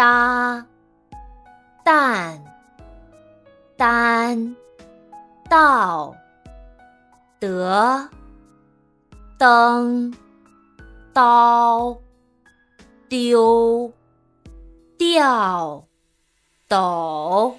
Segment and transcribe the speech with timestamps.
[0.00, 0.64] 哒，
[1.84, 2.42] 担，
[3.76, 4.56] 担，
[5.46, 6.16] 到，
[7.38, 8.08] 得，
[9.36, 10.14] 登，
[11.12, 11.98] 刀，
[13.10, 13.92] 丢，
[14.96, 15.84] 掉，
[16.66, 17.58] 斗，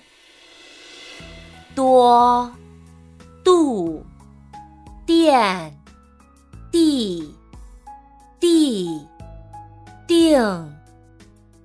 [1.76, 2.52] 多，
[3.44, 4.04] 度，
[5.06, 5.78] 电，
[6.72, 7.36] 地，
[8.40, 9.08] 地，
[10.08, 10.71] 定。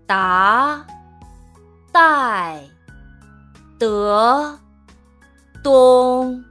[0.06, 0.86] 达，
[1.90, 2.62] 代，
[3.76, 4.56] 德，
[5.64, 6.44] 东，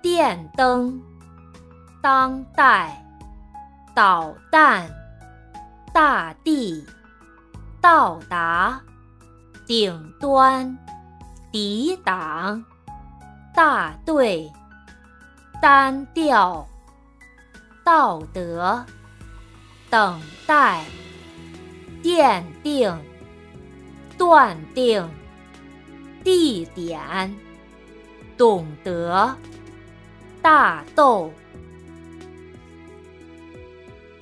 [0.00, 1.02] 电灯，
[2.00, 3.04] 当代，
[3.94, 4.88] 导弹，
[5.92, 6.82] 大地，
[7.78, 8.80] 到达，
[9.66, 10.78] 顶端，
[11.50, 12.64] 抵挡，
[13.54, 14.50] 大队，
[15.60, 16.66] 单调。
[17.84, 18.86] 道德，
[19.90, 20.84] 等待，
[22.02, 22.96] 奠定，
[24.16, 25.08] 断定，
[26.22, 27.34] 地点，
[28.36, 29.36] 懂得，
[30.40, 31.32] 大斗，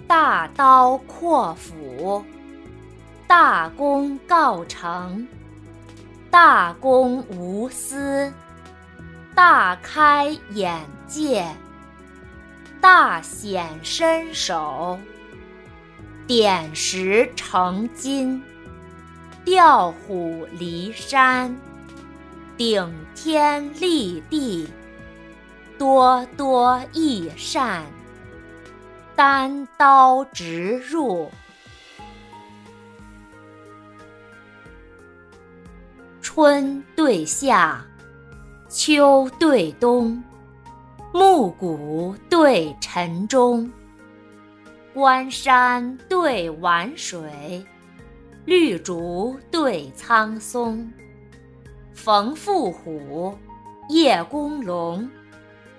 [0.06, 2.24] 大刀阔斧，
[3.26, 5.28] 大功告成，
[6.30, 8.32] 大公无私，
[9.34, 11.46] 大开眼界。
[12.80, 14.98] 大显身手，
[16.26, 18.42] 点石成金，
[19.44, 21.54] 调虎离山，
[22.56, 24.66] 顶天立地，
[25.78, 27.84] 多多益善，
[29.14, 31.30] 单刀直入。
[36.22, 37.84] 春对夏，
[38.70, 40.22] 秋对冬。
[41.12, 43.69] 暮鼓对晨钟，
[44.94, 47.66] 关山对晚水，
[48.44, 50.88] 绿竹对苍松，
[51.93, 53.37] 冯富虎，
[53.88, 55.10] 叶公龙，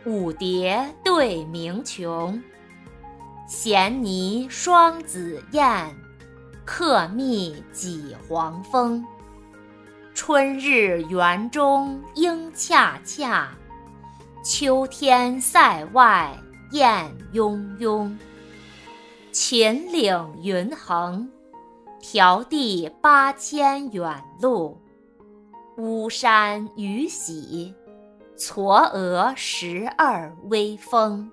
[0.05, 2.43] 舞蝶对鸣琼，
[3.47, 5.95] 衔泥双紫燕，
[6.65, 9.05] 客蜜几黄蜂。
[10.13, 13.51] 春日园中莺恰恰。
[14.43, 16.35] 秋天塞外
[16.71, 18.17] 雁雍雍，
[19.31, 21.29] 秦岭云横，
[22.01, 24.75] 迢递八千远路；
[25.77, 27.71] 巫山雨洗，
[28.35, 31.31] 嵯峨十二微峰。